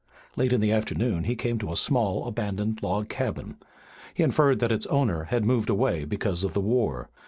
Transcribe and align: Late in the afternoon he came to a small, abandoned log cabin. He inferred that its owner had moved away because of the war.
Late 0.35 0.51
in 0.51 0.61
the 0.61 0.71
afternoon 0.71 1.25
he 1.25 1.35
came 1.35 1.59
to 1.59 1.71
a 1.71 1.75
small, 1.75 2.25
abandoned 2.25 2.79
log 2.81 3.07
cabin. 3.07 3.57
He 4.15 4.23
inferred 4.23 4.57
that 4.57 4.71
its 4.71 4.87
owner 4.87 5.25
had 5.25 5.45
moved 5.45 5.69
away 5.69 6.05
because 6.05 6.43
of 6.43 6.53
the 6.55 6.59
war. 6.59 7.11